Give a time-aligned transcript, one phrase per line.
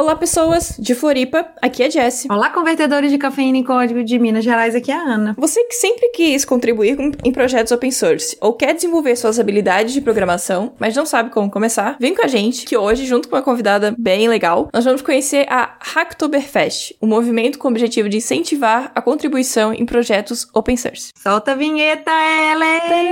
[0.00, 2.32] Olá, pessoas de Floripa, aqui é Jessie.
[2.32, 5.34] Olá, convertedores de cafeína em código de Minas Gerais, aqui é a Ana.
[5.36, 10.00] Você que sempre quis contribuir em projetos open source ou quer desenvolver suas habilidades de
[10.00, 13.42] programação, mas não sabe como começar, vem com a gente, que hoje, junto com uma
[13.42, 18.90] convidada bem legal, nós vamos conhecer a Hacktoberfest, um movimento com o objetivo de incentivar
[18.94, 21.10] a contribuição em projetos open source.
[21.14, 23.04] Solta a vinheta, Ellen!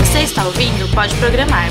[0.00, 1.70] Você está ouvindo Pode Programar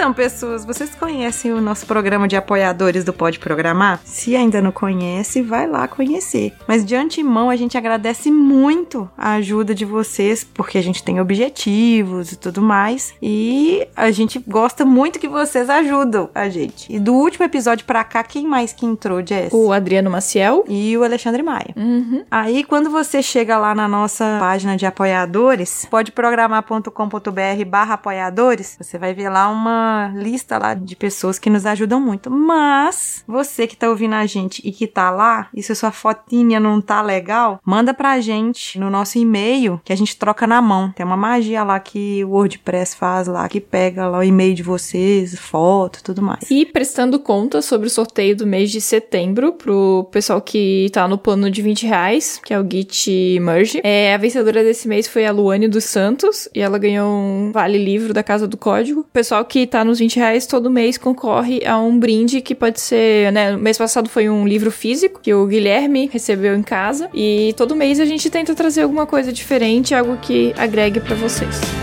[0.00, 4.00] Então, pessoas, vocês conhecem o nosso programa de apoiadores do Pode Programar?
[4.02, 6.54] Se ainda não conhece, vai lá conhecer.
[6.66, 11.20] Mas de antemão, a gente agradece muito a ajuda de vocês, porque a gente tem
[11.20, 13.12] objetivos e tudo mais.
[13.20, 16.90] E a gente gosta muito que vocês ajudam a gente.
[16.90, 19.52] E do último episódio pra cá, quem mais que entrou, Jess?
[19.52, 20.64] O Adriano Maciel.
[20.66, 21.74] E o Alexandre Maia.
[21.76, 22.24] Uhum.
[22.30, 29.12] Aí, quando você chega lá na nossa página de apoiadores, podeprogramar.com.br barra apoiadores, você vai
[29.12, 32.30] ver lá uma lista lá de pessoas que nos ajudam muito.
[32.30, 35.90] Mas você que tá ouvindo a gente e que tá lá, e se a sua
[35.90, 40.60] fotinha não tá legal, manda pra gente no nosso e-mail que a gente troca na
[40.60, 40.92] mão.
[40.92, 44.62] Tem uma magia lá que o WordPress faz lá, que pega lá o e-mail de
[44.62, 46.50] vocês, foto, tudo mais.
[46.50, 51.18] E prestando conta sobre o sorteio do mês de setembro pro pessoal que tá no
[51.18, 53.80] plano de 20 reais, que é o Git Merge.
[53.84, 57.78] É, a vencedora desse mês foi a Luane dos Santos e ela ganhou um vale
[57.78, 59.00] livro da Casa do Código.
[59.00, 62.80] O pessoal que tá nos 20 reais todo mês concorre a um brinde que pode
[62.80, 63.56] ser, né?
[63.56, 68.00] Mês passado foi um livro físico que o Guilherme recebeu em casa e todo mês
[68.00, 71.79] a gente tenta trazer alguma coisa diferente, algo que agregue para vocês.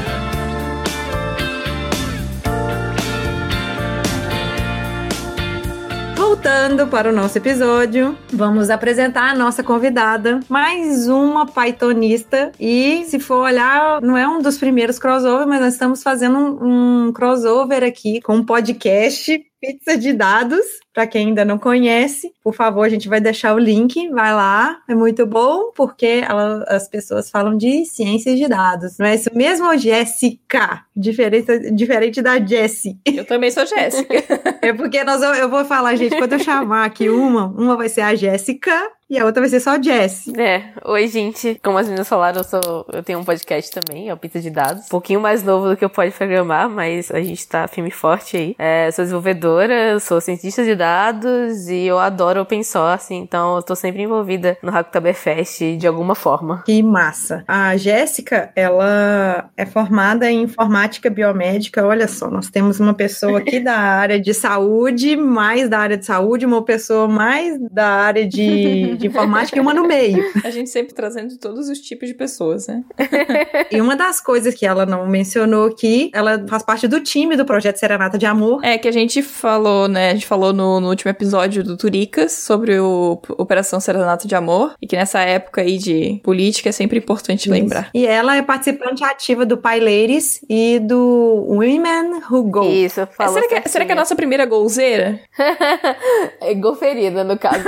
[6.57, 12.51] Voltando para o nosso episódio, vamos apresentar a nossa convidada, mais uma Pythonista.
[12.59, 17.09] E se for olhar, não é um dos primeiros crossover, mas nós estamos fazendo um,
[17.09, 22.53] um crossover aqui com um podcast Pizza de dados, para quem ainda não conhece, por
[22.53, 26.87] favor, a gente vai deixar o link, vai lá, é muito bom, porque ela, as
[26.87, 28.97] pessoas falam de ciências de dados.
[28.99, 30.85] Não é isso mesmo, Jéssica?
[30.95, 32.99] Diferente, diferente da Jessie.
[33.05, 34.13] Eu também sou Jéssica.
[34.61, 38.01] é porque nós, eu vou falar, gente, quando eu chamar aqui uma, uma vai ser
[38.01, 40.27] a Jéssica e a outra vai ser só Jess.
[40.37, 40.63] É.
[40.83, 41.57] Oi, gente.
[41.63, 44.49] Como as meninas falaram, eu, sou, eu tenho um podcast também, é o Pizza de
[44.49, 44.85] Dados.
[44.87, 47.93] Um pouquinho mais novo do que eu Pode Programar, mas a gente tá firme e
[47.93, 48.55] forte aí.
[48.59, 53.75] É, sou desenvolvedora, sou cientista de dados e eu adoro open source, então eu tô
[53.75, 56.63] sempre envolvida no Hacktoberfest de alguma forma.
[56.65, 57.45] Que massa.
[57.47, 61.85] A Jéssica, ela é formada em informática biomédica.
[61.85, 66.05] Olha só, nós temos uma pessoa aqui da área de saúde, mais da área de
[66.05, 70.23] saúde, uma pessoa mais da área de de informática e uma no meio.
[70.43, 72.83] A gente sempre trazendo todos os tipos de pessoas, né?
[73.71, 77.45] e uma das coisas que ela não mencionou aqui, ela faz parte do time do
[77.45, 78.63] projeto Serenata de Amor.
[78.63, 80.11] É, que a gente falou, né?
[80.11, 84.75] A gente falou no, no último episódio do Turicas sobre o Operação Serenata de Amor,
[84.81, 87.51] e que nessa época aí de política é sempre importante Isso.
[87.51, 87.89] lembrar.
[87.93, 92.63] E ela é participante ativa do Pai Ladies e do Women Who Go.
[92.63, 95.19] Isso, falou é, será, que, será que é a nossa primeira golzeira?
[96.41, 97.63] é golferida, no caso.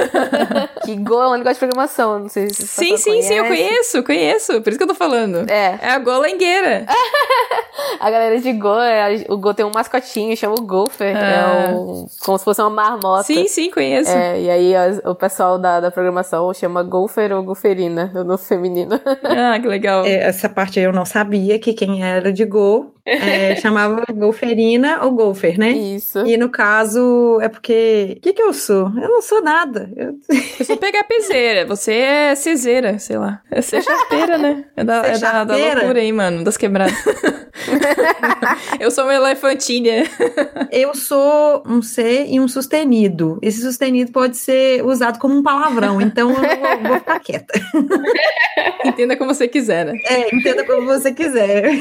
[0.85, 3.27] que gol Go é um negócio de programação, não sei se Sim, sim, conhece.
[3.27, 4.61] sim, eu conheço, conheço.
[4.61, 5.49] Por isso que eu tô falando.
[5.49, 5.77] É.
[5.81, 6.85] É a Golengueira.
[7.99, 11.15] a galera de Go, é, o Go tem um mascotinho, chama o Gopher.
[11.15, 11.69] É ah.
[11.69, 13.23] É um, como se fosse uma marmota.
[13.23, 14.11] Sim, sim, conheço.
[14.11, 18.99] É, e aí o pessoal da, da programação chama Golfer ou Golferina, no feminino.
[19.23, 20.05] ah, que legal.
[20.05, 25.11] É, essa parte eu não sabia que quem era de Go é, chamava golferina ou
[25.11, 25.71] golfer, né?
[25.71, 26.19] Isso.
[26.25, 28.15] E no caso, é porque.
[28.17, 28.91] O que, que eu sou?
[28.95, 29.89] Eu não sou nada.
[29.95, 30.15] Eu,
[30.59, 33.41] eu sou pegapezeira, você é ceseira, sei lá.
[33.55, 34.65] Você é chapeira, né?
[34.75, 36.93] É da, é da, da loucura aí, mano, das quebradas.
[38.79, 40.03] eu sou uma elefantinha.
[40.71, 43.39] eu sou um C e um sustenido.
[43.41, 47.59] Esse sustenido pode ser usado como um palavrão, então eu vou, vou ficar quieta.
[48.85, 49.93] Entenda como você quiser, né?
[50.05, 51.71] É, entenda como você quiser.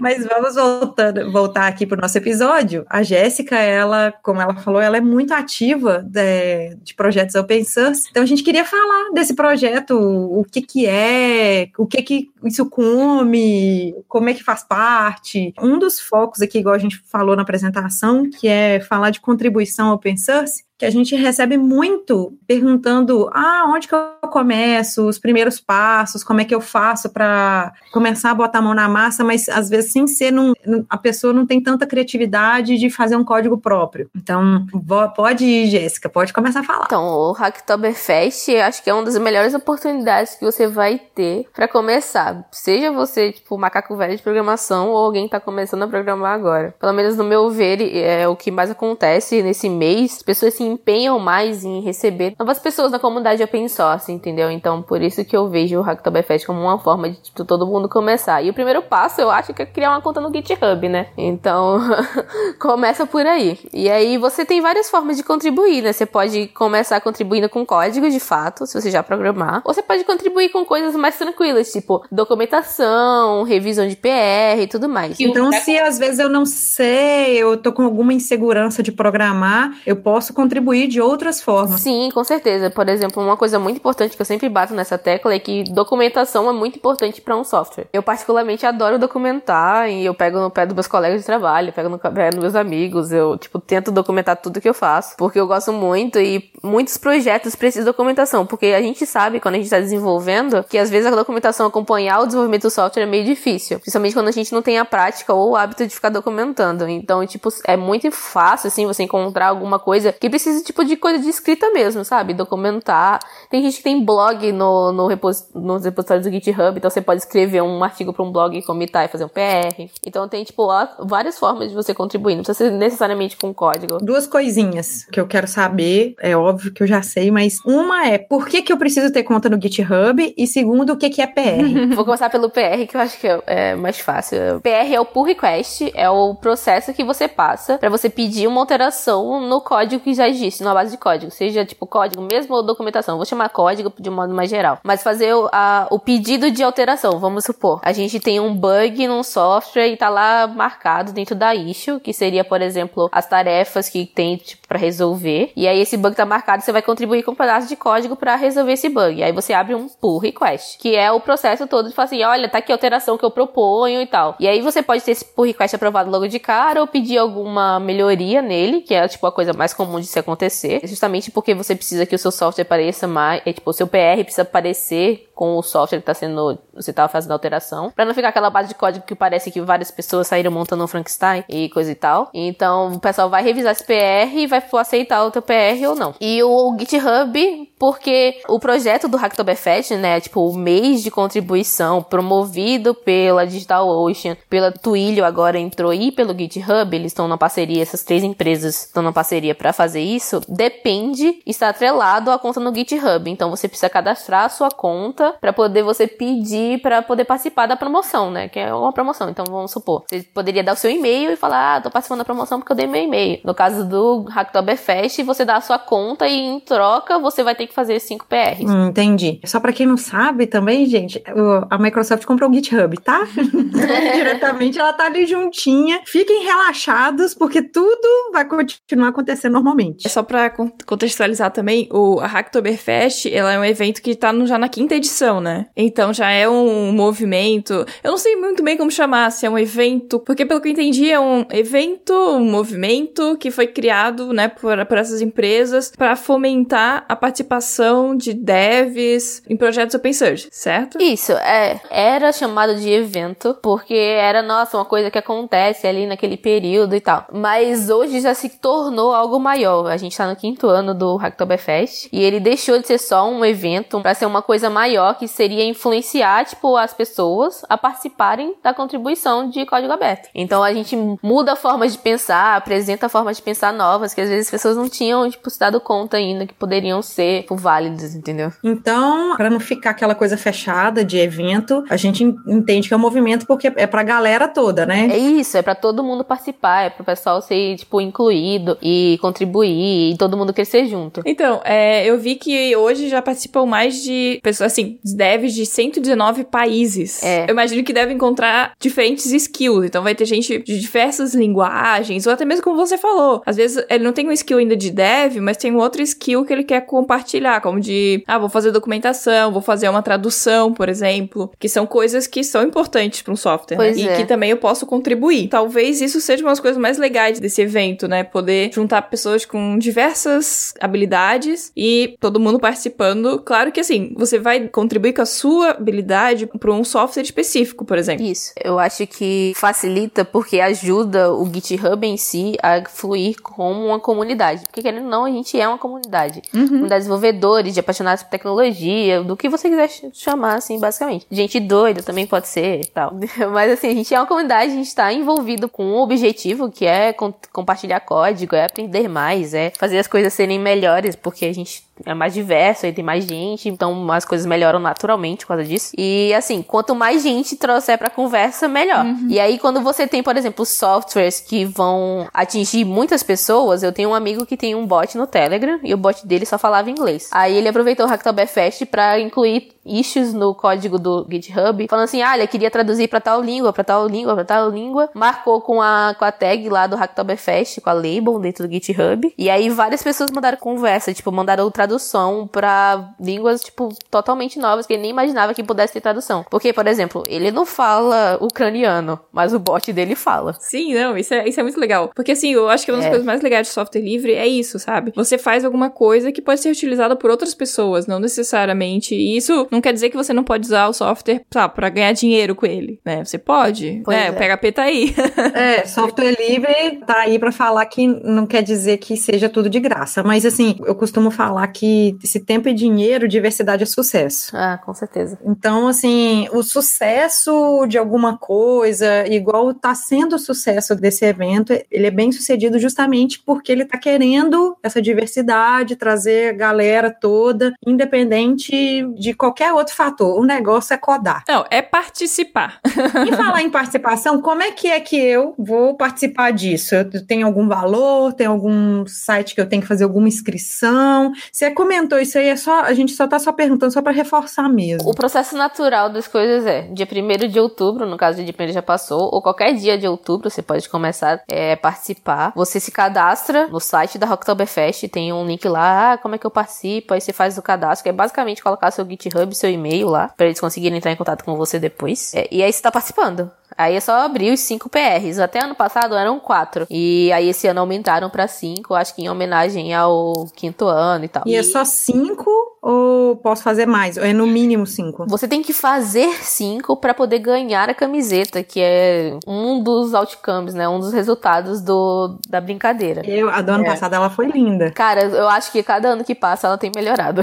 [0.00, 2.84] Mas vamos voltando, voltar aqui pro nosso episódio.
[2.88, 8.08] A Jéssica, ela, como ela falou, ela é muito ativa de, de projetos open source.
[8.10, 12.68] Então a gente queria falar desse projeto, o que que é, o que que isso
[12.68, 15.52] come, como é que faz parte.
[15.60, 19.92] Um dos focos aqui, igual a gente falou na apresentação, que é falar de contribuição
[19.92, 25.60] open source, que a gente recebe muito perguntando: ah, onde que eu começo, os primeiros
[25.60, 29.48] passos, como é que eu faço para começar a botar a mão na massa, mas
[29.48, 30.52] às vezes sem ser num,
[30.88, 34.10] a pessoa não tem tanta criatividade de fazer um código próprio.
[34.16, 34.66] Então,
[35.14, 36.84] pode ir, Jéssica, pode começar a falar.
[36.86, 41.68] Então, o Hacktoberfest acho que é uma das melhores oportunidades que você vai ter para
[41.68, 42.46] começar.
[42.50, 46.74] Seja você, tipo, macaco velho de programação ou alguém que tá começando a programar agora.
[46.78, 50.16] Pelo menos no meu ver, é o que mais acontece nesse mês.
[50.16, 54.50] As pessoas se empenham mais em receber novas pessoas da comunidade open source, entendeu?
[54.50, 57.88] Então, por isso que eu vejo o Hacktoberfest como uma forma de, tipo, todo mundo
[57.88, 58.42] começar.
[58.42, 61.06] E o primeiro passo, eu acho que é criar uma conta no GitHub, né?
[61.16, 61.80] Então,
[62.58, 63.58] começa por aí.
[63.72, 65.92] E aí você tem várias formas de contribuir, né?
[65.92, 69.62] Você pode começar contribuindo com código, de fato, se você já programar.
[69.64, 74.88] Ou você pode contribuir com coisas mais tranquilas, tipo documentação, revisão de PR e tudo
[74.88, 75.18] mais.
[75.20, 79.96] Então, se às vezes eu não sei, eu tô com alguma insegurança de programar, eu
[79.96, 81.80] posso contribuir de outras formas.
[81.80, 82.70] Sim, com certeza.
[82.70, 86.48] Por exemplo, uma coisa muito importante que eu sempre bato nessa tecla é que documentação
[86.48, 87.86] é muito importante para um software.
[87.92, 91.88] Eu particularmente adoro documentar e eu pego no pé dos meus colegas de trabalho, pego
[91.88, 95.46] no pé dos meus amigos, eu tipo tento documentar tudo que eu faço, porque eu
[95.46, 99.66] gosto muito e muitos projetos precisam de documentação, porque a gente sabe quando a gente
[99.66, 103.78] está desenvolvendo que às vezes a documentação acompanhar o desenvolvimento do software é meio difícil,
[103.78, 106.88] principalmente quando a gente não tem a prática ou o hábito de ficar documentando.
[106.88, 111.18] Então, tipo, é muito fácil assim você encontrar alguma coisa que precisa tipo de coisa
[111.18, 112.34] de escrita mesmo, sabe?
[112.34, 113.20] Documentar.
[113.50, 117.20] Tem gente que tem blog no, no repos, nos repositórios do GitHub, então você pode
[117.20, 119.88] escrever um artigo para um blog, comitar e fazer um PR.
[120.06, 120.68] Então tem tipo
[121.00, 123.98] várias formas de você contribuir, não precisa ser necessariamente com código.
[123.98, 128.18] Duas coisinhas que eu quero saber, é óbvio que eu já sei, mas uma é
[128.18, 131.26] por que, que eu preciso ter conta no GitHub e segundo, o que, que é
[131.26, 131.94] PR?
[131.94, 134.60] Vou começar pelo PR, que eu acho que é, é mais fácil.
[134.62, 138.60] PR é o pull request, é o processo que você passa para você pedir uma
[138.60, 142.62] alteração no código que já existe, numa base de código, seja tipo código mesmo ou
[142.62, 143.16] documentação.
[143.16, 144.78] Vou chamar código de um modo mais geral.
[144.82, 147.80] Mas fazer o, a, o pedido de alteração, vamos supor.
[147.82, 152.12] A gente tem um bug num software e tá lá marcado dentro da issue, que
[152.12, 155.50] seria, por exemplo, as tarefas que tem tipo, para resolver.
[155.56, 158.36] E aí esse bug tá marcado, você vai contribuir com um pedaço de código para
[158.36, 159.16] resolver esse bug.
[159.16, 162.22] E aí você abre um pull request, que é o processo todo de falar assim,
[162.22, 164.36] olha, tá aqui a alteração que eu proponho e tal.
[164.38, 167.80] E aí você pode ter esse pull request aprovado logo de cara ou pedir alguma
[167.80, 171.74] melhoria nele, que é tipo a coisa mais comum de se acontecer, justamente porque você
[171.74, 175.56] precisa que o seu software pareça mais, é, tipo, o seu PR precisa parecer com
[175.56, 178.74] o software que tá sendo, você tava fazendo alteração, para não ficar aquela base de
[178.74, 182.28] código que parece que várias pessoas saíram montando um Frankenstein e coisa e tal.
[182.34, 186.12] Então, o pessoal vai revisar esse PR e vai aceitar o teu PR ou não.
[186.20, 192.92] E o GitHub, porque o projeto do Hacktoberfest, né, tipo, o mês de contribuição promovido
[192.92, 198.24] pela DigitalOcean, pela Twilio agora entrou e pelo GitHub, eles estão na parceria, essas três
[198.24, 203.30] empresas estão na parceria para fazer isso, depende, está atrelado à conta no GitHub.
[203.30, 207.76] Então, você precisa cadastrar a sua conta para poder você pedir para poder participar da
[207.76, 208.48] promoção, né?
[208.48, 209.28] Que é uma promoção.
[209.28, 212.24] Então vamos supor, você poderia dar o seu e-mail e falar, ah, tô participando da
[212.24, 213.40] promoção porque eu dei meu e-mail.
[213.44, 217.66] No caso do Hacktoberfest, você dá a sua conta e em troca você vai ter
[217.66, 218.70] que fazer 5 PRs.
[218.70, 219.40] Hum, entendi.
[219.44, 221.22] Só para quem não sabe também, gente,
[221.70, 223.26] a Microsoft comprou o GitHub, tá?
[224.14, 226.00] Diretamente ela tá ali juntinha.
[226.04, 230.06] Fiquem relaxados porque tudo vai continuar acontecendo normalmente.
[230.06, 234.58] É só para contextualizar também, o Hacktoberfest, ela é um evento que tá no, já
[234.58, 235.66] na quinta edição edição, né?
[235.76, 237.84] Então já é um movimento.
[238.02, 240.72] Eu não sei muito bem como chamar, se é um evento, porque pelo que eu
[240.72, 246.14] entendi é um evento, um movimento que foi criado, né, por, por essas empresas para
[246.14, 251.00] fomentar a participação de devs em projetos open source, certo?
[251.00, 251.80] Isso, é.
[251.90, 257.00] Era chamado de evento porque era, nossa, uma coisa que acontece ali naquele período e
[257.00, 257.26] tal.
[257.32, 259.86] Mas hoje já se tornou algo maior.
[259.86, 263.44] A gente tá no quinto ano do Hacktoberfest e ele deixou de ser só um
[263.44, 268.74] evento para ser uma coisa maior que seria influenciar, tipo, as pessoas a participarem da
[268.74, 270.28] contribuição de código aberto.
[270.34, 274.46] Então a gente muda formas de pensar, apresenta formas de pensar novas, que às vezes
[274.46, 278.52] as pessoas não tinham, tipo, se dado conta ainda que poderiam ser tipo, válidas, entendeu?
[278.62, 283.00] Então, para não ficar aquela coisa fechada de evento, a gente entende que é um
[283.00, 285.08] movimento porque é pra galera toda, né?
[285.10, 290.12] É isso, é para todo mundo participar, é pro pessoal ser, tipo, incluído e contribuir
[290.12, 291.22] e todo mundo crescer junto.
[291.24, 296.44] Então, é, eu vi que hoje já participam mais de pessoas, assim, devs de 119
[296.44, 297.22] países.
[297.22, 297.44] É.
[297.44, 299.86] Eu imagino que deve encontrar diferentes skills.
[299.86, 303.42] Então vai ter gente de diversas linguagens, ou até mesmo como você falou.
[303.44, 306.44] Às vezes ele não tem um skill ainda de dev, mas tem um outro skill
[306.44, 310.88] que ele quer compartilhar como de, ah, vou fazer documentação, vou fazer uma tradução, por
[310.88, 313.84] exemplo, que são coisas que são importantes para um software, né?
[313.84, 314.16] Pois e é.
[314.16, 315.48] que também eu posso contribuir.
[315.48, 318.24] Talvez isso seja uma das coisas mais legais desse evento, né?
[318.24, 323.40] Poder juntar pessoas com diversas habilidades e todo mundo participando.
[323.40, 327.98] Claro que assim, você vai contribuir com a sua habilidade para um software específico, por
[327.98, 328.24] exemplo.
[328.24, 328.52] Isso.
[328.62, 334.62] Eu acho que facilita porque ajuda o GitHub em si a fluir como uma comunidade.
[334.66, 336.42] Porque querendo ou não, a gente é uma comunidade.
[336.52, 341.26] Comunidade de desenvolvedores, de apaixonados por tecnologia, do que você quiser ch- chamar, assim, basicamente.
[341.30, 343.12] Gente doida também pode ser e tal.
[343.52, 346.86] Mas assim, a gente é uma comunidade, a gente tá envolvido com um objetivo que
[346.86, 351.52] é com- compartilhar código, é aprender mais, é fazer as coisas serem melhores, porque a
[351.52, 355.64] gente é mais diverso, aí tem mais gente, então as coisas melhoram naturalmente por causa
[355.64, 355.92] disso.
[355.96, 359.04] E assim, quanto mais gente trouxer pra conversa, melhor.
[359.28, 364.10] E aí, quando você tem, por exemplo, softwares que vão atingir muitas pessoas, eu tenho
[364.10, 367.28] um amigo que tem um bot no Telegram e o bot dele só falava inglês.
[367.32, 372.36] Aí ele aproveitou o Hacktoberfest pra incluir issues no código do GitHub, falando assim, ah,
[372.36, 376.14] ele queria traduzir pra tal língua, pra tal língua, pra tal língua, marcou com a,
[376.18, 380.02] com a tag lá do Hacktoberfest, com a label dentro do GitHub, e aí várias
[380.02, 385.54] pessoas mandaram conversa, tipo, mandaram tradução pra línguas, tipo, totalmente novas, que ele nem imaginava
[385.54, 386.44] que pudesse ter tradução.
[386.50, 390.54] Porque, por exemplo, ele não fala ucraniano, mas o bot dele fala.
[390.60, 392.10] Sim, não, isso é, isso é muito legal.
[392.14, 393.10] Porque assim, eu acho que uma das É.
[393.10, 395.12] coisas mais legais de software livre é isso, sabe?
[395.14, 399.14] Você faz alguma coisa que pode ser utilizada por outras pessoas, não necessariamente.
[399.14, 402.12] E isso não quer dizer que você não pode usar o software, sabe, pra ganhar
[402.12, 403.24] dinheiro com ele, né?
[403.24, 404.02] Você pode.
[404.04, 404.26] Pois né?
[404.26, 404.30] é.
[404.30, 405.14] O PHP tá aí.
[405.54, 409.80] É, software livre tá aí pra falar que não quer dizer que seja tudo de
[409.80, 414.50] graça, mas assim, eu costumo falar que se tempo é dinheiro, diversidade é sucesso.
[414.54, 415.38] Ah, com certeza.
[415.44, 422.06] Então, assim, o sucesso de alguma coisa, igual tá sendo o sucesso desse evento, ele
[422.06, 429.02] é bem sucedido justamente porque ele tá querendo essa diversidade, trazer a galera toda, independente
[429.18, 430.38] de qualquer outro fator.
[430.38, 431.44] O negócio é codar.
[431.48, 432.80] Não, é participar.
[433.28, 436.94] E falar em participação, como é que é que eu vou participar disso?
[436.94, 438.32] Eu tenho algum valor?
[438.32, 441.32] Tem algum site que eu tenho que fazer alguma inscrição?
[441.52, 444.68] Você comentou isso aí, é só a gente só tá só perguntando só para reforçar
[444.68, 445.08] mesmo.
[445.08, 448.82] O processo natural das coisas é dia 1 de outubro, no caso de 1 já
[448.82, 452.52] passou, ou qualquer dia de outubro você pode começar a participar.
[452.54, 456.46] Você se cadastra no site da Rocktoberfest, tem um link lá, ah, como é que
[456.46, 457.14] eu participo?
[457.14, 460.46] Aí você faz o cadastro, que é basicamente colocar seu GitHub, seu e-mail lá, pra
[460.46, 462.34] eles conseguirem entrar em contato com você depois.
[462.34, 463.50] É, e aí você tá participando.
[463.76, 465.38] Aí é só abrir os 5 PRs.
[465.38, 466.86] Até ano passado eram 4.
[466.90, 471.28] E aí esse ano aumentaram pra 5, acho que em homenagem ao quinto ano e
[471.28, 471.44] tal.
[471.46, 472.50] E é só cinco
[472.90, 474.16] ou posso fazer mais?
[474.16, 475.26] Ou é no mínimo cinco?
[475.28, 480.72] Você tem que fazer cinco pra poder ganhar a camiseta, que é um dos outcomes,
[480.72, 480.88] né?
[480.88, 483.20] Um dos resultados do, da brincadeira.
[483.26, 483.88] Eu, a do ano É.
[483.88, 484.90] passado ela foi linda.
[484.92, 487.42] Cara, eu acho que cada ano que passa ela tem melhorado.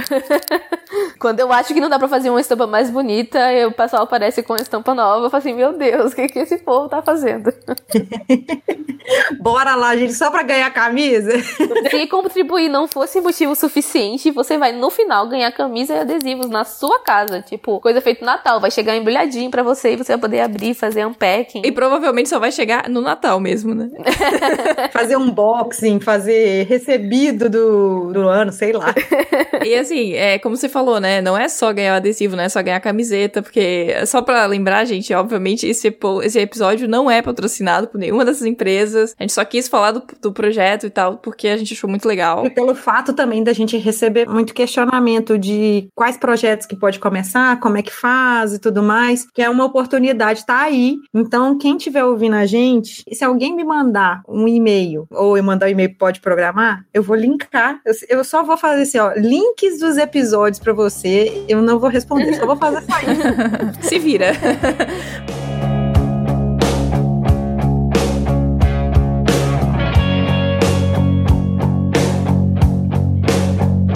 [1.20, 4.04] Quando eu acho que não dá pra fazer uma estampa mais bonita, e o pessoal
[4.04, 5.26] aparece com uma estampa nova.
[5.26, 7.54] Eu falo assim, meu Deus, o que, que esse povo tá fazendo?
[9.40, 11.32] Bora lá, gente, só pra ganhar a camisa?
[11.92, 16.64] Se contribuir não fosse motivo suficiente, você vai no final ganhar camisa e adesivos na
[16.64, 17.42] sua casa.
[17.42, 18.60] Tipo, coisa feita no Natal.
[18.60, 21.62] Vai chegar embrulhadinho pra você e você vai poder abrir, fazer unpacking.
[21.64, 23.90] E provavelmente só vai chegar no Natal mesmo, né?
[24.92, 28.94] fazer unboxing, fazer recebido do, do ano, sei lá.
[29.64, 31.22] E assim, é como você falou, né?
[31.22, 34.46] Não é só ganhar o adesivo, não é só ganhar a camiseta, porque só pra
[34.46, 39.16] lembrar, gente, obviamente esse, esse episódio não é patrocinado por nenhuma dessas empresas.
[39.20, 42.08] A gente só quis falar do, do projeto e tal, porque a gente achou muito
[42.08, 42.46] legal.
[42.46, 47.60] E pelo fato também da gente receber muito questionamento de quais projetos que pode começar,
[47.60, 50.98] como é que faz e tudo mais, que é uma oportunidade, tá aí.
[51.14, 55.66] Então, quem estiver ouvindo a gente, se alguém me mandar um e-mail, ou eu mandar
[55.66, 57.80] um e-mail pode programar, eu vou linkar.
[57.86, 61.90] Eu, eu só vou fazer assim, ó, links dos episódios pra você, eu não vou
[61.90, 63.82] responder, só vou fazer só isso.
[63.90, 64.32] Se vira.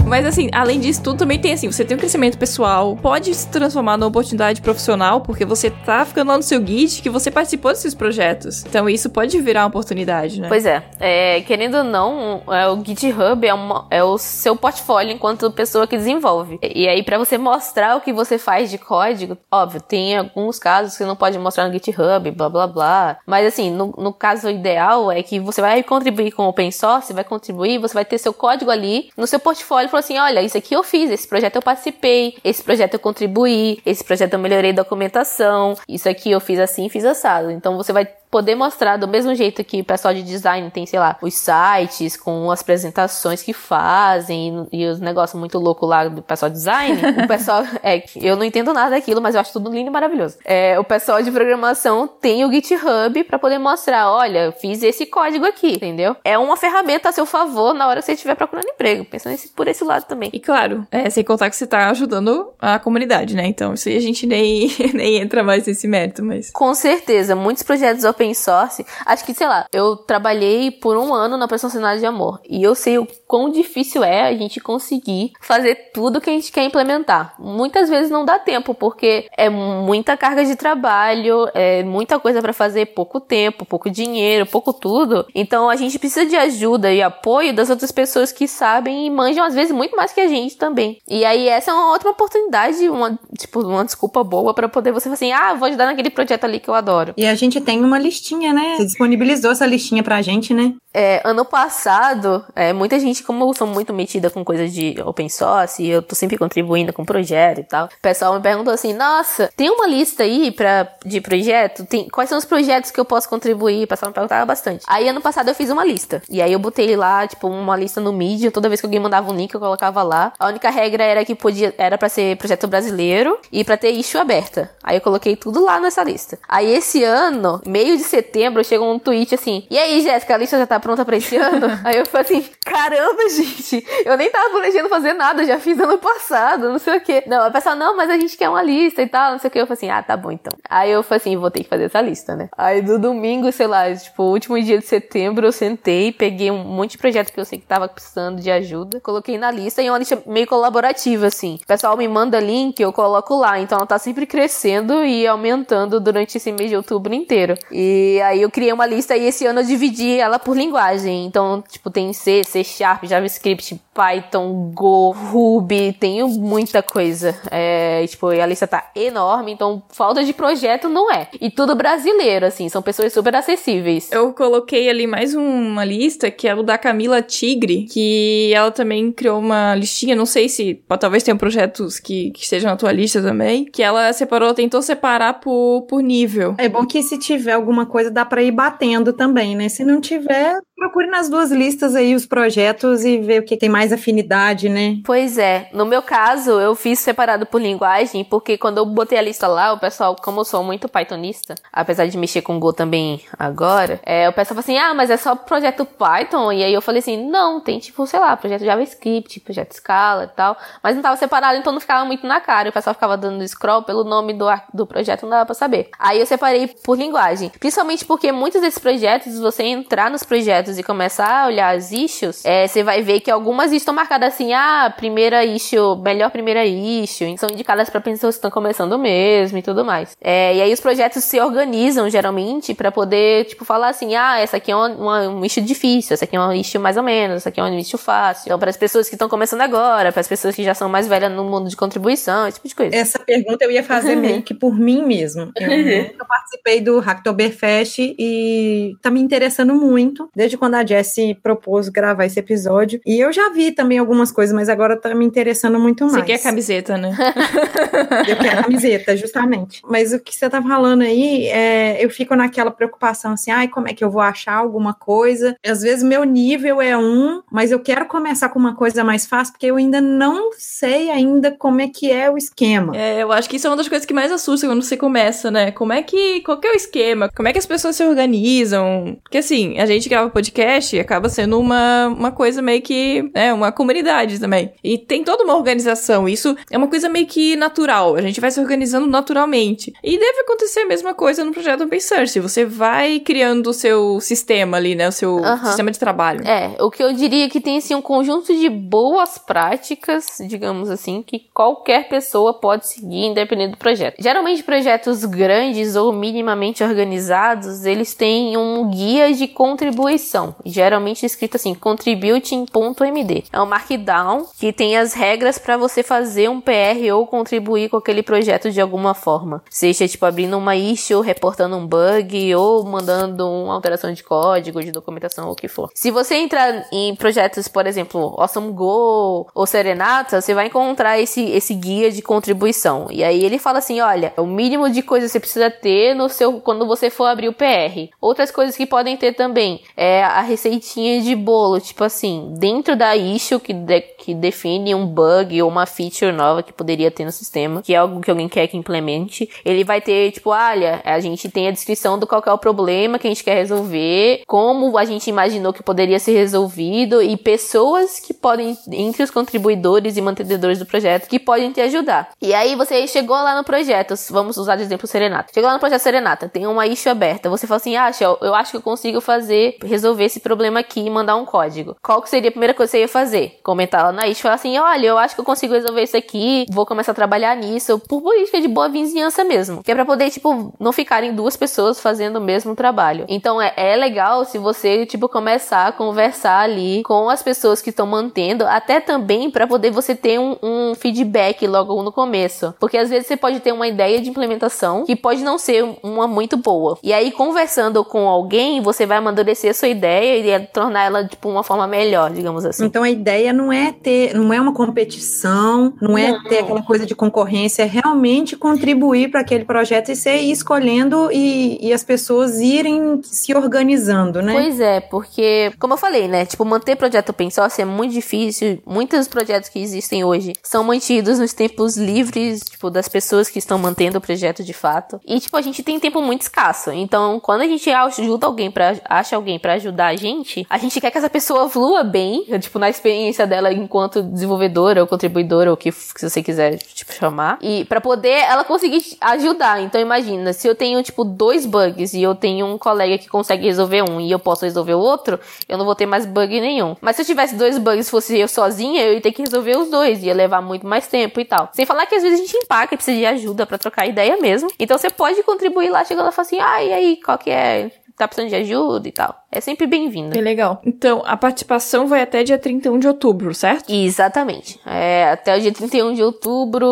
[0.09, 3.47] Mas assim, além disso tudo, também tem assim, você tem um crescimento pessoal, pode se
[3.47, 7.71] transformar numa oportunidade profissional, porque você tá ficando lá no seu Git que você participou
[7.71, 8.65] desses projetos.
[8.65, 10.47] Então isso pode virar uma oportunidade, né?
[10.47, 15.11] Pois é, é, querendo ou não, é, o GitHub é, uma- é o seu portfólio
[15.13, 16.59] enquanto pessoa que desenvolve.
[16.63, 20.93] E aí, pra você mostrar o que você faz de código, óbvio, tem alguns casos
[20.93, 23.17] que você não pode mostrar no GitHub, blá blá blá.
[23.25, 27.13] Mas assim, no, no caso ideal é que você vai contribuir com o open source,
[27.13, 30.57] vai contribuir, você vai ter seu código ali no seu portfólio, falando assim: olha, isso
[30.57, 34.73] aqui eu fiz, esse projeto eu participei, esse projeto eu contribuí, esse projeto eu melhorei
[34.73, 37.51] documentação, isso aqui eu fiz assim, fiz assado.
[37.51, 40.99] Então você vai poder mostrar do mesmo jeito que o pessoal de design tem, sei
[40.99, 46.07] lá, os sites com as apresentações que fazem e, e os negócios muito loucos lá
[46.07, 46.99] do pessoal de design.
[47.23, 50.37] o pessoal, é, eu não entendo nada daquilo, mas eu acho tudo lindo e maravilhoso.
[50.45, 55.05] É, o pessoal de programação tem o GitHub para poder mostrar, olha, eu fiz esse
[55.05, 56.15] código aqui, entendeu?
[56.23, 59.05] É uma ferramenta a seu favor na hora que você estiver procurando emprego.
[59.05, 60.29] Pensando por esse lado também.
[60.33, 63.45] E claro, é, sem contar que você tá ajudando a comunidade, né?
[63.47, 66.51] Então, isso aí a gente nem, nem entra mais nesse mérito, mas.
[66.51, 68.85] Com certeza, muitos projetos open source.
[69.05, 72.41] Acho que, sei lá, eu trabalhei por um ano na Operação Cenário de Amor.
[72.47, 76.51] E eu sei o quão difícil é a gente conseguir fazer tudo que a gente
[76.51, 77.35] quer implementar.
[77.39, 82.51] Muitas vezes não dá tempo, porque é muita carga de trabalho, é muita coisa para
[82.51, 85.25] fazer, pouco tempo, pouco dinheiro, pouco tudo.
[85.33, 89.45] Então a gente precisa de ajuda e apoio das outras pessoas que sabem e manjam
[89.45, 90.97] às vezes muito mais que a gente também.
[91.07, 95.03] E aí essa é uma outra oportunidade, uma tipo uma desculpa boa para poder você
[95.03, 97.13] falar assim: "Ah, vou ajudar naquele projeto ali que eu adoro".
[97.15, 98.75] E a gente tem uma listinha, né?
[98.77, 100.73] Você disponibilizou essa listinha pra gente, né?
[100.91, 105.29] É, ano passado, é, muita gente, como eu sou muito metida com coisas de open
[105.29, 108.93] source, e eu tô sempre contribuindo com projeto e tal, o pessoal me perguntou assim,
[108.93, 111.85] nossa, tem uma lista aí pra, de projeto?
[111.85, 113.83] Tem, quais são os projetos que eu posso contribuir?
[113.83, 114.83] O pessoal me perguntava bastante.
[114.87, 116.23] Aí ano passado eu fiz uma lista.
[116.27, 119.31] E aí eu botei lá, tipo, uma lista no Medium, toda vez que alguém mandava
[119.31, 120.33] um link, eu colocava lá.
[120.39, 124.19] A única regra era que podia, era para ser projeto brasileiro e para ter issue
[124.19, 124.71] aberta.
[124.83, 126.39] Aí eu coloquei tudo lá nessa lista.
[126.47, 130.57] Aí esse ano, meio de setembro, chegou um tweet assim, e aí, Jéssica, a lista
[130.57, 131.67] já tá pronta pra esse ano?
[131.83, 135.97] aí eu falei assim, caramba, gente, eu nem tava planejando fazer nada, já fiz ano
[135.97, 137.23] passado, não sei o que.
[137.27, 139.51] Não, o pessoal, não, mas a gente quer uma lista e tal, não sei o
[139.51, 139.59] que.
[139.59, 140.51] Eu falei assim, ah, tá bom então.
[140.69, 142.49] Aí eu falei assim, vou ter que fazer essa lista, né?
[142.57, 146.91] Aí do domingo, sei lá, tipo, último dia de setembro, eu sentei, peguei um monte
[146.91, 149.91] de projeto que eu sei que tava precisando de ajuda, coloquei na lista e é
[149.91, 151.59] uma lista meio colaborativa, assim.
[151.63, 155.99] O pessoal me manda link, eu coloco lá, então ela tá sempre crescendo e aumentando
[155.99, 157.55] durante esse mês de outubro inteiro.
[157.71, 157.88] E
[158.23, 161.25] aí eu criei uma lista e esse ano eu dividi ela por linguagem.
[161.25, 167.35] Então, tipo, tem C, C Sharp, JavaScript, Python, Go, Ruby, tenho muita coisa.
[167.51, 171.27] É, tipo, a lista tá enorme, então falta de projeto não é.
[171.41, 174.09] E tudo brasileiro, assim, são pessoas super acessíveis.
[174.11, 179.11] Eu coloquei ali mais uma lista, que é o da Camila Tigre, que ela também
[179.11, 183.21] criou uma listinha, não sei se talvez tenha projetos que, que estejam na tua lista
[183.21, 186.55] também, que ela separou, tentou separar por, por nível.
[186.57, 189.69] É bom que se tiver alguma coisa dá para ir batendo também, né?
[189.69, 193.69] Se não tiver, procure nas duas listas aí os projetos e ver o que tem
[193.69, 194.97] mais afinidade, né?
[195.03, 195.69] Pois é.
[195.73, 199.73] No meu caso, eu fiz separado por linguagem, porque quando eu botei a lista lá,
[199.73, 204.29] o pessoal, como eu sou muito Pythonista, apesar de mexer com Go também agora, é,
[204.29, 206.51] o pessoal falou assim: ah, mas é só projeto Python?
[206.51, 210.35] E aí eu falei assim: não, tem tipo, sei lá, projeto JavaScript, projeto Scala e
[210.35, 210.57] tal.
[210.81, 212.69] Mas não tava separado, então não ficava muito na cara.
[212.69, 215.89] O pessoal ficava dando scroll pelo nome do, do projeto, não dava pra saber.
[215.99, 217.51] Aí eu separei por linguagem.
[217.59, 222.43] Principalmente porque muitos desses projetos, você entrar nos projetos e começar a olhar as issues,
[222.45, 227.37] é, você vai ver que algumas estão marcadas assim, ah, primeira issue, melhor primeira issue,
[227.37, 230.15] são indicadas para pessoas que estão começando mesmo e tudo mais.
[230.21, 234.57] É, e aí os projetos se organizam geralmente para poder, tipo, falar assim, ah, essa
[234.57, 237.37] aqui é uma, uma, um issue difícil, essa aqui é um issue mais ou menos,
[237.37, 238.43] essa aqui é um issue fácil.
[238.45, 241.07] Então, para as pessoas que estão começando agora, para as pessoas que já são mais
[241.07, 242.95] velhas no mundo de contribuição, esse tipo de coisa.
[242.95, 245.51] Essa pergunta eu ia fazer meio que por mim mesmo.
[245.55, 245.69] Eu
[246.09, 252.25] nunca participei do Hacktoberfest e tá me interessando muito, desde quando a Jessie propôs gravar
[252.25, 252.99] esse episódio.
[253.05, 256.17] E eu já vi também algumas coisas, mas agora tá me interessando muito mais.
[256.17, 257.15] Você quer camiseta, né?
[258.27, 259.81] eu quero camiseta, justamente.
[259.89, 263.87] Mas o que você tá falando aí, é, eu fico naquela preocupação assim, ai, como
[263.87, 265.55] é que eu vou achar alguma coisa?
[265.65, 269.53] Às vezes meu nível é um, mas eu quero começar com uma coisa mais fácil,
[269.53, 272.95] porque eu ainda não sei ainda como é que é o esquema.
[272.95, 275.49] É, eu acho que isso é uma das coisas que mais assusta quando você começa,
[275.49, 275.71] né?
[275.71, 277.29] Como é que, qual que é o esquema?
[277.35, 279.17] Como é que as pessoas se organizam?
[279.23, 280.48] Porque assim, a gente grava podcast
[280.95, 284.71] e acaba sendo uma, uma coisa meio que, é, uma comunidade também.
[284.83, 286.27] E tem toda uma organização.
[286.27, 288.15] Isso é uma coisa meio que natural.
[288.15, 289.93] A gente vai se organizando naturalmente.
[290.03, 292.39] E deve acontecer a mesma coisa no projeto Open Source.
[292.39, 295.07] Você vai criando o seu sistema ali, né?
[295.07, 295.65] O seu Aham.
[295.67, 296.47] sistema de trabalho.
[296.47, 300.89] É, o que eu diria é que tem assim um conjunto de boas práticas, digamos
[300.89, 304.15] assim, que qualquer pessoa pode seguir independente do projeto.
[304.19, 311.73] Geralmente projetos grandes ou minimamente organizados, eles têm um guia de contribuição geralmente escrito assim,
[311.73, 313.45] contributing.md.
[313.51, 317.97] É um markdown que tem as regras para você fazer um PR ou contribuir com
[317.97, 319.63] aquele projeto de alguma forma.
[319.69, 324.91] Seja tipo abrindo uma issue, reportando um bug ou mandando uma alteração de código, de
[324.91, 325.89] documentação ou o que for.
[325.93, 331.43] Se você entrar em projetos, por exemplo, Awesome Go ou Serenata, você vai encontrar esse,
[331.51, 333.07] esse guia de contribuição.
[333.09, 336.59] E aí ele fala assim, olha, o mínimo de coisas você precisa ter no seu
[336.61, 338.09] quando você for abrir o PR.
[338.21, 343.15] Outras coisas que podem ter também é a receitinha de bolo, tipo assim, dentro da
[343.15, 347.31] issue que, de, que define um bug ou uma feature nova que poderia ter no
[347.31, 351.19] sistema, que é algo que alguém quer que implemente, ele vai ter, tipo, olha, a
[351.19, 354.97] gente tem a descrição do qual é o problema que a gente quer resolver, como
[354.97, 360.21] a gente imaginou que poderia ser resolvido e pessoas que podem, entre os contribuidores e
[360.21, 362.29] mantenedores do projeto, que podem te ajudar.
[362.41, 365.51] E aí você chegou lá no projeto, vamos usar de exemplo Serenata.
[365.53, 368.71] Chegou lá no projeto Serenata, tem uma issue aberta, você fala assim, ah, eu acho
[368.71, 371.95] que eu consigo fazer, resolver esse problema aqui e mandar um código.
[372.01, 373.59] Qual que seria a primeira coisa que você ia fazer?
[373.63, 376.65] Comentar lá na issue, falar assim, olha, eu acho que eu consigo resolver isso aqui,
[376.69, 379.83] vou começar a trabalhar nisso, por política de boa vizinhança mesmo.
[379.83, 383.25] Que é pra poder, tipo, não ficarem duas pessoas fazendo o mesmo trabalho.
[383.27, 387.89] Então é, é legal se você, tipo, começar a conversar ali com as pessoas que
[387.89, 392.73] estão mantendo, até também para poder você ter um, um feedback logo no começo.
[392.79, 396.27] Porque às vezes você pode ter uma ideia de implementação que pode não ser uma
[396.27, 396.97] muito boa.
[397.03, 401.49] E aí, conversando com alguém, você vai amadurecer a sua ideia e tornar ela, tipo,
[401.49, 402.85] uma forma melhor, digamos assim.
[402.85, 406.43] Então a ideia não é ter, não é uma competição, não é não.
[406.43, 411.77] ter aquela coisa de concorrência, é realmente contribuir para aquele projeto e ser escolhendo e,
[411.81, 414.53] e as pessoas irem se organizando, né?
[414.53, 416.45] Pois é, porque, como eu falei, né?
[416.45, 418.81] Tipo, manter projeto open source é muito difícil.
[418.85, 423.77] Muitos projetos que existem hoje são mantidos nos tempos livres, tipo, das pessoas que estão
[423.77, 425.19] mantendo o projeto de fato.
[425.25, 426.91] E, tipo, a gente tem tempo muito escasso.
[426.91, 430.99] Então, quando a gente ajuda alguém para acha alguém para ajudar a gente, a gente
[430.99, 435.73] quer que essa pessoa flua bem, tipo, na experiência dela enquanto desenvolvedora ou contribuidora, ou
[435.73, 437.57] o que, que você quiser, tipo, chamar.
[437.61, 439.81] E para poder ela conseguir ajudar.
[439.81, 443.65] Então, imagina, se eu tenho, tipo, dois bugs e eu tenho um colega que consegue
[443.65, 446.95] resolver um e eu posso resolver o outro, eu não vou ter mais bug nenhum.
[447.01, 449.89] Mas se eu tivesse dois bugs fosse eu sozinha, eu ia ter que resolver os
[449.89, 451.69] dois, ia levar muito mais tempo e tal.
[451.73, 454.37] Sem falar que às vezes a gente empaca e precisa de ajuda para trocar ideia
[454.37, 454.69] mesmo.
[454.79, 457.49] Então você pode contribuir lá, chegando lá e falar assim, ah, e aí, qual que
[457.49, 457.91] é?
[458.17, 459.33] Tá precisando de ajuda e tal.
[459.51, 460.33] É sempre bem-vindo.
[460.33, 460.79] Que legal.
[460.85, 463.91] Então, a participação vai até dia 31 de outubro, certo?
[463.91, 464.79] Exatamente.
[464.85, 466.85] É, até o dia 31 de outubro,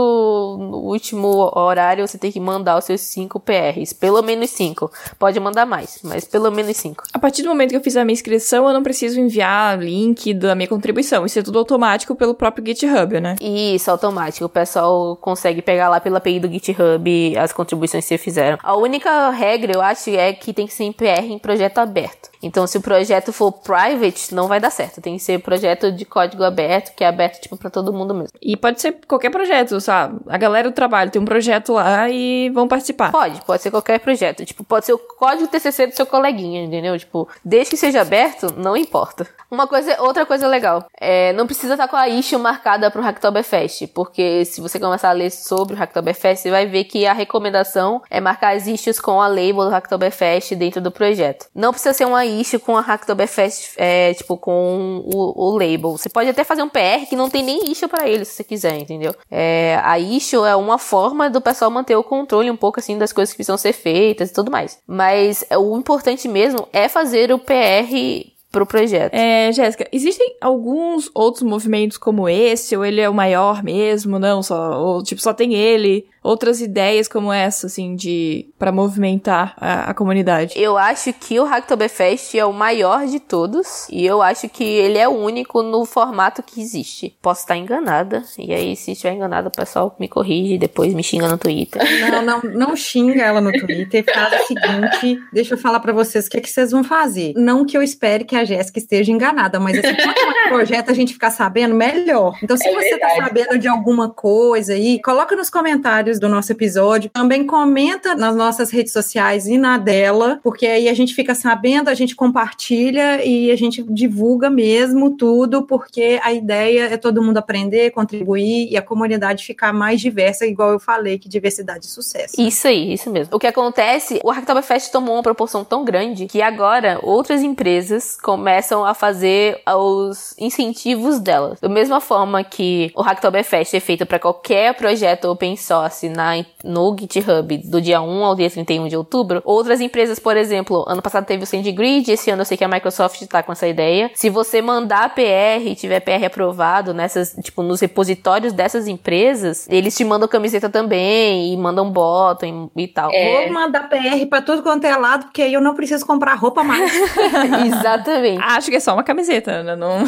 [0.58, 3.94] no último horário, você tem que mandar os seus 5 PRs.
[3.94, 4.92] Pelo menos 5.
[5.20, 7.04] Pode mandar mais, mas pelo menos 5.
[7.14, 10.34] A partir do momento que eu fiz a minha inscrição, eu não preciso enviar link
[10.34, 11.28] da minha contribuição.
[11.28, 13.36] Isso é tudo automático pelo próprio GitHub, né?
[13.40, 14.46] Isso, automático.
[14.46, 18.58] O pessoal consegue pegar lá pela API do GitHub as contribuições que você fizeram.
[18.64, 22.32] A única regra, eu acho, é que tem que ser em PR em projeto aberto.
[22.48, 25.02] Então, se o projeto for private, não vai dar certo.
[25.02, 28.38] Tem que ser projeto de código aberto, que é aberto, tipo, pra todo mundo mesmo.
[28.42, 30.20] E pode ser qualquer projeto, sabe?
[30.28, 33.12] A galera do trabalho tem um projeto lá e vão participar.
[33.12, 34.46] Pode, pode ser qualquer projeto.
[34.46, 36.98] Tipo, pode ser o código TCC do seu coleguinha, entendeu?
[36.98, 39.28] Tipo, desde que seja aberto, não importa.
[39.52, 43.88] Uma coisa, outra coisa legal, é, não precisa estar com a issue marcada pro Hacktoberfest,
[43.88, 48.02] porque se você começar a ler sobre o Hacktoberfest, você vai ver que a recomendação
[48.10, 51.48] é marcar as issues com a label do Hacktoberfest dentro do projeto.
[51.54, 55.92] Não precisa ser uma issue com a Hacktoberfest, é, tipo, com o, o, label.
[55.92, 58.44] Você pode até fazer um PR que não tem nem issue para ele, se você
[58.44, 59.14] quiser, entendeu?
[59.30, 63.14] É, a issue é uma forma do pessoal manter o controle um pouco, assim, das
[63.14, 64.80] coisas que precisam ser feitas e tudo mais.
[64.88, 69.14] Mas o importante mesmo é fazer o PR pro projeto.
[69.14, 74.42] É, Jéssica, existem alguns outros movimentos como esse, ou ele é o maior mesmo, não,
[74.42, 76.08] só, ou tipo, só tem ele?
[76.28, 80.54] Outras ideias como essa, assim, de para movimentar a, a, comunidade?
[80.58, 84.98] Eu acho que o Hacktoberfest é o maior de todos e eu acho que ele
[84.98, 87.16] é o único no formato que existe.
[87.22, 91.02] Posso estar enganada e aí se estiver enganada o pessoal me corrige e depois me
[91.02, 91.82] xinga no Twitter.
[92.08, 94.04] Não, não, não xinga ela no Twitter.
[94.12, 97.34] Faz o seguinte, deixa eu falar para vocês o que, é que vocês vão fazer.
[97.36, 100.94] Não que eu espere que a Jéssica esteja enganada, mas assim, quanto mais projeto a
[100.94, 102.38] gente ficar sabendo, melhor.
[102.42, 106.52] Então se é você tá sabendo de alguma coisa aí, coloca nos comentários do nosso
[106.52, 107.10] episódio.
[107.10, 111.90] Também comenta nas nossas redes sociais e na dela, porque aí a gente fica sabendo,
[111.90, 117.38] a gente compartilha e a gente divulga mesmo tudo, porque a ideia é todo mundo
[117.38, 122.40] aprender, contribuir e a comunidade ficar mais diversa, igual eu falei, que diversidade e sucesso.
[122.40, 123.36] Isso aí, isso mesmo.
[123.36, 128.86] O que acontece, o Hacktoberfest tomou uma proporção tão grande que agora outras empresas começam
[128.86, 131.60] a fazer os incentivos delas.
[131.60, 136.46] Da mesma forma que o Hacktoberfest é feito para qualquer projeto open source acontece na,
[136.64, 141.02] no GitHub do dia 1 ao dia 31 de outubro, outras empresas, por exemplo, ano
[141.02, 144.12] passado teve o SendGrid, esse ano eu sei que a Microsoft tá com essa ideia.
[144.16, 149.96] Se você mandar PR e tiver PR aprovado nessas, tipo, nos repositórios dessas empresas, eles
[149.96, 153.12] te mandam camiseta também e mandam bottom e, e tal.
[153.12, 156.64] Vou mandar PR pra tudo quanto é lado, porque aí eu não preciso comprar roupa
[156.64, 156.92] mais.
[157.66, 158.42] Exatamente.
[158.42, 159.76] Acho que é só uma camiseta, né?
[159.76, 159.98] Não...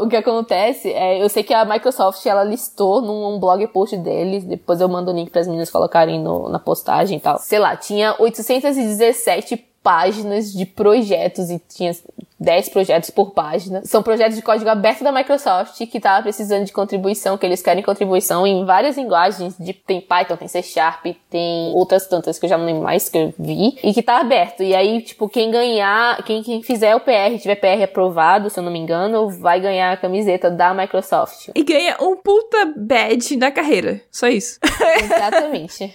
[0.00, 4.44] O que acontece é, eu sei que a Microsoft ela listou num blog post deles,
[4.64, 7.38] depois eu mando o link para as meninas colocarem no, na postagem e tal.
[7.38, 11.92] Sei lá, tinha 817 páginas de projetos e tinha
[12.38, 13.82] 10 projetos por página.
[13.84, 17.82] São projetos de código aberto da Microsoft que tava precisando de contribuição, que eles querem
[17.82, 19.56] contribuição em várias linguagens.
[19.58, 23.08] De, tem Python, tem C Sharp, tem outras tantas que eu já não lembro mais
[23.08, 23.76] que eu vi.
[23.82, 24.62] E que tá aberto.
[24.62, 28.64] E aí, tipo, quem ganhar, quem, quem fizer o PR, tiver PR aprovado, se eu
[28.64, 31.50] não me engano, vai ganhar a camiseta da Microsoft.
[31.54, 34.00] E ganha um puta badge na carreira.
[34.10, 34.58] Só isso.
[35.04, 35.94] Exatamente.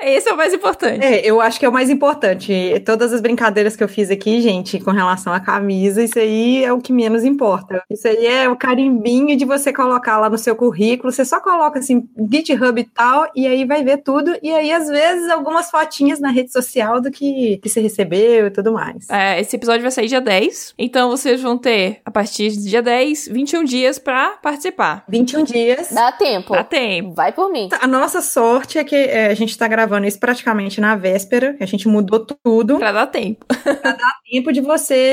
[0.00, 1.04] Esse é o mais importante.
[1.04, 2.80] É, eu acho que é o mais importante.
[2.86, 6.72] Todas as brincadeiras que eu fiz aqui, gente, com relação a camisa, isso aí é
[6.72, 7.82] o que menos importa.
[7.90, 11.12] Isso aí é o carimbinho de você colocar lá no seu currículo.
[11.12, 14.36] Você só coloca assim, GitHub e tal, e aí vai ver tudo.
[14.42, 18.50] E aí, às vezes, algumas fotinhas na rede social do que, que você recebeu e
[18.50, 19.08] tudo mais.
[19.10, 20.74] É, esse episódio vai sair dia 10.
[20.78, 25.04] Então vocês vão ter, a partir do dia 10, 21 dias pra participar.
[25.08, 25.88] 21 dias.
[25.90, 26.52] Dá tempo.
[26.52, 27.14] Dá tempo.
[27.14, 27.68] Vai por mim.
[27.80, 31.66] A nossa sorte é que é, a gente tá gravando isso praticamente na véspera, a
[31.66, 32.78] gente mudou tudo.
[32.78, 33.44] Pra dar tempo.
[33.46, 34.60] pra dar tempo de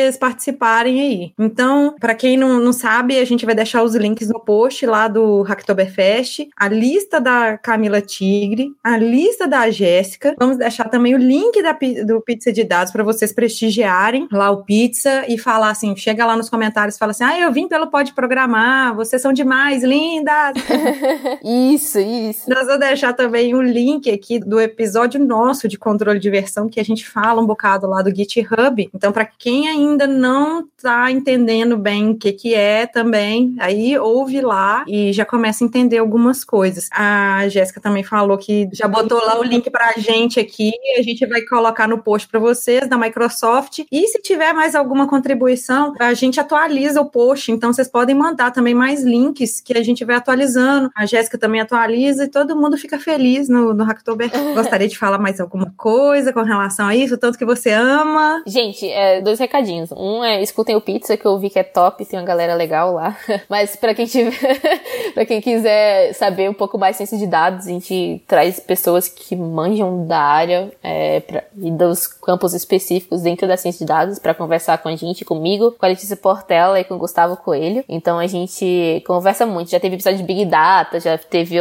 [0.10, 1.34] vocês participarem aí.
[1.38, 5.08] Então, para quem não, não sabe, a gente vai deixar os links no post lá
[5.08, 10.36] do Hacktoberfest, a lista da Camila Tigre, a lista da Jéssica.
[10.40, 14.64] Vamos deixar também o link da, do Pizza de Dados para vocês prestigiarem lá o
[14.64, 17.88] Pizza e falar assim, chega lá nos comentários e fala assim, ah, eu vim pelo
[17.88, 20.54] Pode Programar, vocês são demais, lindas!
[21.44, 22.50] isso, isso.
[22.50, 26.80] Nós vamos deixar também o link aqui do episódio nosso de controle de versão, que
[26.80, 28.90] a gente fala um bocado lá do GitHub.
[28.94, 34.42] Então, para quem ainda não tá entendendo bem o que que é também, aí ouve
[34.42, 36.88] lá e já começa a entender algumas coisas.
[36.92, 41.26] A Jéssica também falou que já botou lá o link pra gente aqui, a gente
[41.26, 43.80] vai colocar no post para vocês da Microsoft.
[43.92, 48.52] E se tiver mais alguma contribuição, a gente atualiza o post, então vocês podem mandar
[48.52, 50.90] também mais links que a gente vai atualizando.
[50.96, 54.30] A Jéssica também atualiza e todo mundo fica feliz no, no Hacktober.
[54.56, 58.44] Gostaria de falar mais alguma coisa com relação a isso, tanto que você ama.
[58.46, 59.89] Gente, é, dois recadinhos.
[59.96, 62.94] Um é escutem o Pizza, que eu vi que é top, tem uma galera legal
[62.94, 63.18] lá.
[63.50, 64.32] Mas para quem tiver,
[65.14, 69.36] para quem quiser saber um pouco mais ciência de dados, a gente traz pessoas que
[69.36, 74.34] manjam da área é, pra, e dos campos específicos dentro da ciência de dados para
[74.34, 77.84] conversar com a gente, comigo, com a Letícia Portela e com o Gustavo Coelho.
[77.88, 79.72] Então a gente conversa muito.
[79.72, 81.56] Já teve episódio de Big Data, já teve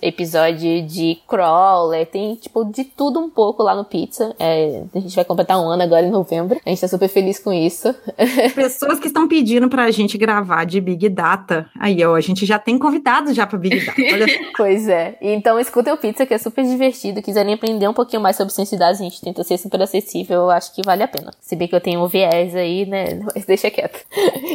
[0.00, 4.34] episódio de crawler, tem tipo de tudo um pouco lá no Pizza.
[4.38, 6.60] É, a gente vai completar um ano agora em novembro.
[6.64, 7.73] A gente tá super feliz com isso.
[8.54, 11.68] Pessoas que estão pedindo pra gente gravar de Big Data.
[11.78, 14.00] Aí, ó, a gente já tem convidados já pra Big Data.
[14.12, 15.16] Olha pois é.
[15.20, 17.22] Então escutem o Pizza, que é super divertido.
[17.22, 20.42] Quiserem aprender um pouquinho mais sobre ciência de dados, a gente tenta ser super acessível.
[20.42, 21.32] Eu acho que vale a pena.
[21.40, 23.20] Se bem que eu tenho um viés aí, né?
[23.34, 23.98] Mas deixa quieto.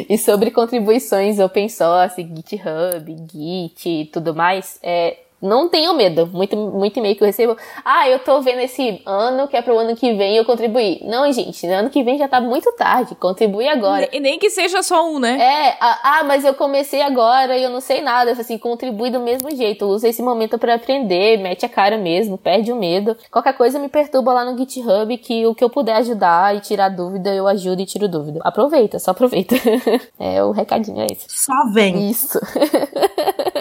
[0.09, 6.27] e sobre contribuições open source, GitHub, Git e tudo mais, é, não tenham medo.
[6.27, 7.57] Muito, muito e-mail que eu recebo.
[7.83, 11.01] Ah, eu tô vendo esse ano que é pro ano que vem eu contribuir.
[11.03, 13.15] Não, gente, no ano que vem já tá muito tarde.
[13.15, 14.09] Contribui agora.
[14.11, 15.39] E nem que seja só um, né?
[15.39, 18.31] É, ah, mas eu comecei agora e eu não sei nada.
[18.31, 19.85] Assim, contribui do mesmo jeito.
[19.85, 23.15] Usa esse momento para aprender, mete a cara mesmo, perde o medo.
[23.31, 26.89] Qualquer coisa me perturba lá no GitHub que o que eu puder ajudar e tirar
[26.89, 28.39] dúvida, eu ajudo e tiro dúvida.
[28.43, 29.55] Aproveita, só aproveita.
[30.19, 31.25] é, o recadinho é esse.
[31.27, 32.09] Só vem.
[32.09, 32.39] Isso.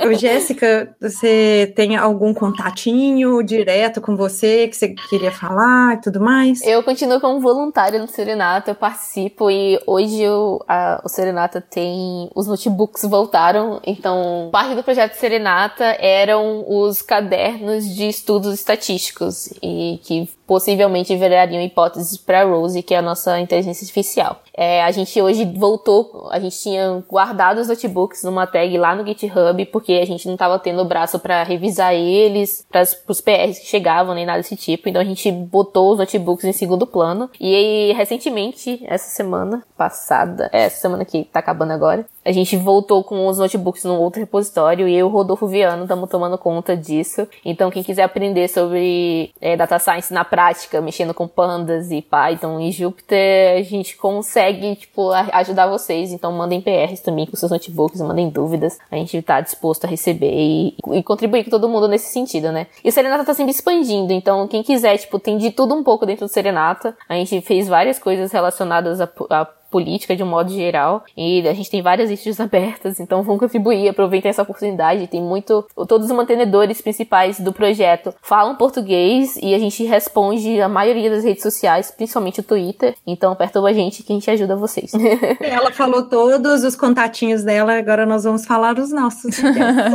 [0.07, 6.21] Ô, Jéssica, você tem algum contatinho direto com você que você queria falar e tudo
[6.21, 6.61] mais?
[6.63, 12.31] Eu continuo como voluntária no Serenata, eu participo e hoje eu, a, o Serenata tem.
[12.35, 20.01] Os notebooks voltaram, então parte do projeto Serenata eram os cadernos de estudos estatísticos e
[20.03, 24.41] que possivelmente virariam hipóteses para Rose, que é a nossa inteligência artificial.
[24.57, 29.07] É, a gente hoje voltou, a gente tinha guardado os notebooks numa tag lá no
[29.07, 33.59] GitHub, porque a gente não estava tendo o braço para revisar eles, para os PRs
[33.59, 34.89] que chegavam, nem nada desse tipo.
[34.89, 37.31] Então a gente botou os notebooks em segundo plano.
[37.39, 42.59] E aí, recentemente, essa semana passada, é, essa semana que tá acabando agora, A gente
[42.59, 46.37] voltou com os notebooks num outro repositório e eu e o Rodolfo Viano estamos tomando
[46.37, 47.27] conta disso.
[47.43, 52.61] Então, quem quiser aprender sobre é, data science na prática, mexendo com pandas e Python
[52.61, 56.13] e Jupyter, a gente consegue, tipo, ajudar vocês.
[56.13, 58.79] Então, mandem PRs também com seus notebooks, mandem dúvidas.
[58.91, 62.67] A gente tá disposto a receber e, e contribuir com todo mundo nesse sentido, né?
[62.85, 66.05] E o Serenata tá sempre expandindo, então quem quiser, tipo, tem de tudo um pouco
[66.05, 66.95] dentro do Serenata.
[67.09, 71.05] A gente fez várias coisas relacionadas a, a política de um modo geral.
[71.17, 75.07] E a gente tem várias issues abertas, então vão contribuir, aproveitem essa oportunidade.
[75.07, 75.67] Tem muito.
[75.89, 81.25] Todos os mantenedores principais do projeto falam português e a gente responde a maioria das
[81.25, 82.95] redes sociais, principalmente o Twitter.
[83.07, 84.93] Então aperta a gente que a gente ajuda vocês.
[85.41, 89.37] Ela falou todos os contatinhos dela, agora nós vamos falar os nossos.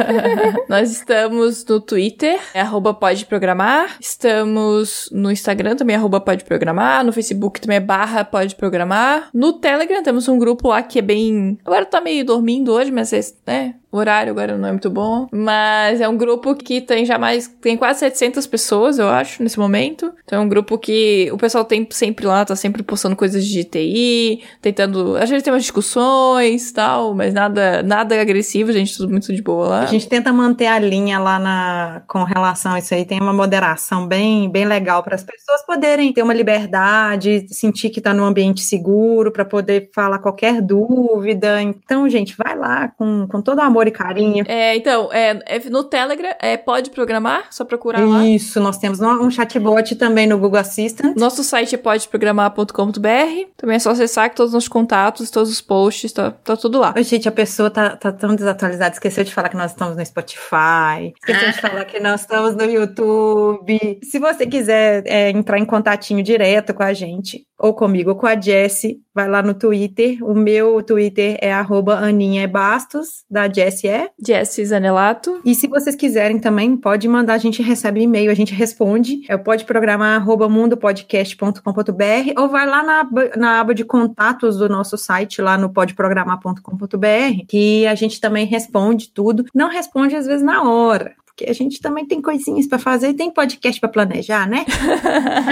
[0.67, 3.97] nós estamos no Twitter, é arroba pode programar.
[3.99, 7.03] Estamos no Instagram também, arroba pode programar.
[7.03, 9.29] No Facebook também é barra pode programar.
[9.33, 11.57] No Telegram temos um grupo lá que é bem.
[11.63, 13.75] Agora tá meio dormindo hoje, mas é, né?
[13.93, 15.27] O horário agora não é muito bom.
[15.31, 17.47] Mas é um grupo que tem já mais.
[17.47, 20.11] Tem quase 700 pessoas, eu acho, nesse momento.
[20.23, 23.63] Então é um grupo que o pessoal tem sempre lá, tá sempre postando coisas de
[23.63, 25.15] TI, tentando.
[25.15, 29.67] A gente tem umas discussões tal, mas nada, nada agressivo, gente, tudo muito de boa
[29.67, 29.79] lá.
[29.81, 33.05] A gente tenta manter a linha lá na, com relação a isso aí.
[33.05, 38.01] Tem uma moderação bem, bem legal para as pessoas poderem ter uma liberdade, sentir que
[38.01, 41.61] tá num ambiente seguro, para poder falar qualquer dúvida.
[41.61, 44.45] Então, gente, vai lá com, com todo amor e carinho.
[44.47, 48.25] É, então, é, é no Telegram, é, pode programar, só procurar lá.
[48.25, 51.15] Isso, nós temos um chatbot também no Google Assistant.
[51.15, 53.49] Nosso site é podeprogramar.com.br.
[53.57, 56.79] Também é só acessar que todos os nossos contatos, todos os posts, tá, tá tudo
[56.79, 56.93] lá.
[56.95, 60.05] Oi, gente, a pessoa tá, tá tão desatualizada, esqueceu de falar que nós estamos no
[60.05, 63.99] Spotify, esqueceu de falar que nós estamos no YouTube.
[64.03, 68.27] Se você quiser é, entrar em contatinho direto com a gente, ou comigo ou com
[68.27, 70.17] a Jessie, vai lá no Twitter.
[70.21, 74.09] O meu Twitter é arroba Aninha Bastos, da Jessie é.
[74.23, 75.39] Jessie Zanelato.
[75.45, 79.21] E se vocês quiserem também, pode mandar, a gente recebe e-mail, a gente responde.
[79.29, 84.97] É pode programar arroba mundopodcast.com.br ou vai lá na, na aba de contatos do nosso
[84.97, 89.45] site, lá no podeprogramar.com.br, que a gente também responde tudo.
[89.55, 93.13] Não responde às vezes na hora, porque a gente também tem coisinhas para fazer e
[93.15, 94.65] tem podcast para planejar, né?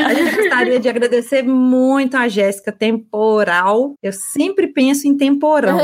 [0.05, 3.95] a gente gostaria de agradecer muito a Jéssica Temporal.
[4.01, 5.79] Eu sempre penso em Temporão,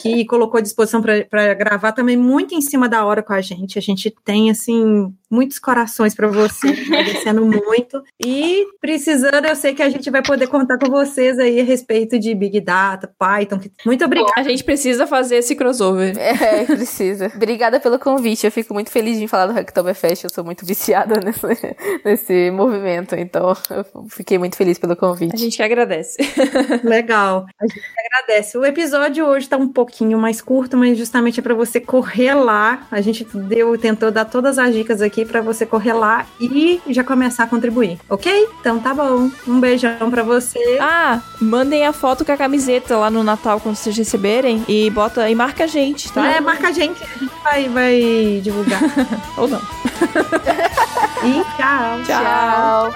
[0.00, 3.78] que colocou à disposição para gravar também muito em cima da hora com a gente.
[3.78, 8.02] A gente tem, assim, muitos corações para você, agradecendo muito.
[8.24, 12.18] E precisando, eu sei que a gente vai poder contar com vocês aí a respeito
[12.18, 13.58] de Big Data, Python.
[13.84, 14.32] Muito obrigada.
[14.36, 16.16] A gente precisa fazer esse crossover.
[16.16, 17.32] É, precisa.
[17.34, 18.44] Obrigada pelo convite.
[18.44, 23.14] Eu fico muito feliz de falar do Hacktoberfest, eu sou muito viciada nesse, nesse movimento,
[23.14, 25.34] então eu fiquei muito feliz pelo convite.
[25.34, 26.18] A gente que agradece.
[26.84, 28.58] Legal, a gente que agradece.
[28.58, 32.86] O episódio hoje tá um pouquinho mais curto, mas justamente é para você correr lá.
[32.90, 37.02] A gente deu, tentou dar todas as dicas aqui para você correr lá e já
[37.02, 38.48] começar a contribuir, ok?
[38.60, 39.30] Então tá bom.
[39.48, 40.78] Um beijão para você.
[40.78, 45.30] Ah, mandem a foto com a camiseta lá no Natal quando vocês receberem e bota
[45.30, 46.26] e marca a gente, tá?
[46.32, 48.82] É, marca a gente, a gente vai, vai divulgar.
[49.36, 49.60] Ou não.
[51.24, 52.02] e tchau.
[52.06, 52.92] tchau.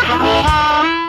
[0.00, 1.05] tchau.